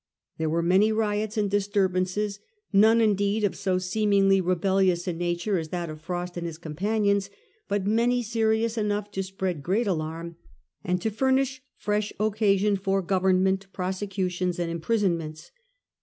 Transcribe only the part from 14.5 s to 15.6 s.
and imprisonments'.